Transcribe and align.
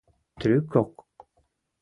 Трӱкок 0.39 0.89